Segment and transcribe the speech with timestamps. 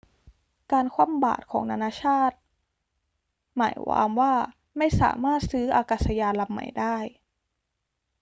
[0.71, 2.37] การคว่ำบาตรของนานาชาติ
[3.55, 4.33] หมายวามว่า
[4.77, 6.97] ไม่สามารถซื้ออากาศยานลำใหม่ได้